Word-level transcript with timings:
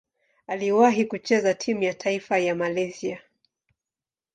Aliwahi 0.47 1.05
kucheza 1.05 1.53
timu 1.53 1.83
ya 1.83 1.93
taifa 1.93 2.37
ya 2.37 2.55
Malaysia. 2.55 3.19